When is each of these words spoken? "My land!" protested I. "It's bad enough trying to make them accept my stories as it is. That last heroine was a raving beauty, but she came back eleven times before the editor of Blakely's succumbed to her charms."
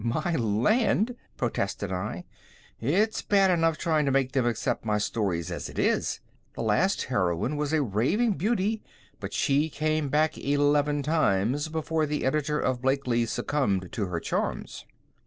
"My 0.03 0.33
land!" 0.35 1.15
protested 1.37 1.91
I. 1.91 2.25
"It's 2.79 3.21
bad 3.21 3.51
enough 3.51 3.77
trying 3.77 4.05
to 4.07 4.11
make 4.11 4.31
them 4.31 4.47
accept 4.47 4.83
my 4.83 4.97
stories 4.97 5.51
as 5.51 5.69
it 5.69 5.77
is. 5.77 6.21
That 6.55 6.63
last 6.63 7.03
heroine 7.03 7.55
was 7.55 7.71
a 7.71 7.83
raving 7.83 8.31
beauty, 8.31 8.81
but 9.19 9.31
she 9.31 9.69
came 9.69 10.09
back 10.09 10.39
eleven 10.39 11.03
times 11.03 11.67
before 11.69 12.07
the 12.07 12.25
editor 12.25 12.59
of 12.59 12.81
Blakely's 12.81 13.29
succumbed 13.29 13.89
to 13.91 14.07
her 14.07 14.19
charms." 14.19 14.85